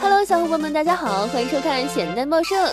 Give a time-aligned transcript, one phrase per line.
[0.00, 2.72] Hello，小伙伴们，大家好，欢迎收看咸蛋报社。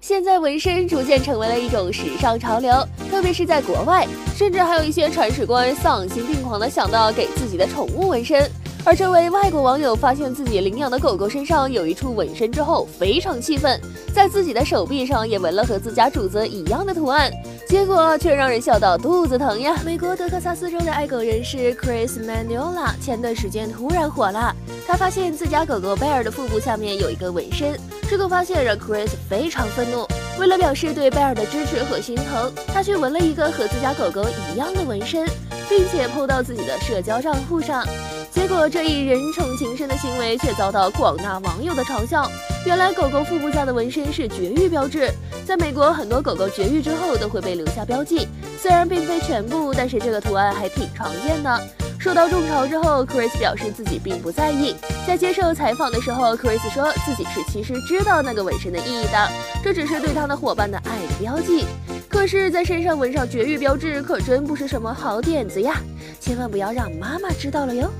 [0.00, 2.72] 现在纹身逐渐成为了一种时尚潮流，
[3.10, 8.50] 特别是在国外，甚至还有一些铲屎官丧心病狂的想到给自己的宠物纹身。
[8.82, 13.78] 而这位外国网友发现自己领养的狗狗身上有一处纹身之后，非常气愤，
[14.14, 17.30] 在自己的手臂上也纹了和自家主子一样的图案，
[17.68, 19.76] 结果却让人笑到肚子疼呀！
[19.84, 24.54] 美国德克萨斯州的爱狗人士 Chris Manuela 前段时间突然火了，
[24.86, 27.78] 他发现自家狗狗贝尔的腹部下面有一个纹身，
[28.08, 30.06] 这个发现让 Chris 非常愤怒。
[30.38, 35.28] 为了表示对贝尔的支持和心疼，他去纹了一个和自家狗狗一样的纹身，
[35.68, 37.84] 并且 PO 到自己的社交账户上。
[38.30, 42.30] 结果这一人宠情深的行为却遭到广大网友的嘲笑。
[42.64, 45.10] 原来狗狗腹部下的纹身是绝育标志，
[45.44, 51.60] 在美国很多狗狗绝育之后都会被留下标记，虽然并非全部，但是这个图案还挺常见的。
[51.98, 54.74] 受到众嘲之后，Chris 表示自己并不在意。
[55.06, 59.28] 在接受采访的时候，Chris 说自己是其实知道那个纹身的意义的，
[59.62, 61.66] 这只是对他的伙伴的爱的标记。
[62.08, 65.76] 可是，在身上纹上绝育标志，可真不是什么好点子呀！
[66.20, 67.90] 千万不要让妈妈知道了哟。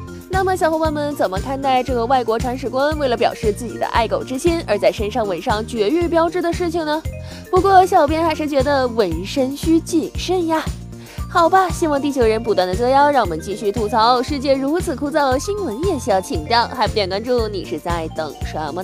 [0.41, 7.03] 那么，小伙伴们怎么看待这个外国铲屎官为了表示自己的爱狗之心，而在身上纹上绝育标志的事情呢？
[7.51, 10.65] 不过，小编还是觉得纹身需谨慎呀。
[11.29, 14.23] 好吧，希望地球人不断的作妖，让我们继续吐槽。
[14.23, 18.79] 世界如此枯燥，新闻也需要请教，还不点关注，你是在等什么呢？